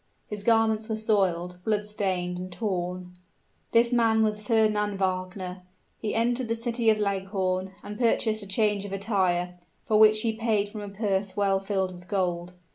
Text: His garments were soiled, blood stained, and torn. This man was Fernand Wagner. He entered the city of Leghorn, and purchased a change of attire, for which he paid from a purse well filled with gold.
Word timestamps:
His 0.25 0.43
garments 0.43 0.89
were 0.89 0.95
soiled, 0.95 1.59
blood 1.63 1.85
stained, 1.85 2.39
and 2.39 2.51
torn. 2.51 3.13
This 3.71 3.91
man 3.93 4.23
was 4.23 4.41
Fernand 4.41 4.97
Wagner. 4.97 5.61
He 5.99 6.15
entered 6.15 6.47
the 6.47 6.55
city 6.55 6.89
of 6.89 6.97
Leghorn, 6.97 7.75
and 7.83 7.99
purchased 7.99 8.41
a 8.41 8.47
change 8.47 8.83
of 8.83 8.93
attire, 8.93 9.59
for 9.85 9.99
which 9.99 10.21
he 10.23 10.33
paid 10.35 10.69
from 10.69 10.81
a 10.81 10.89
purse 10.89 11.37
well 11.37 11.59
filled 11.59 11.93
with 11.93 12.07
gold. 12.07 12.53